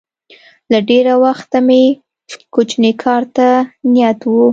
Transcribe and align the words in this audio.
له 0.71 0.79
ډېره 0.89 1.13
وخته 1.23 1.57
مې 1.67 1.83
کوچني 2.53 2.91
کار 3.03 3.23
ته 3.35 3.47
نیت 3.93 4.19
و 4.31 4.35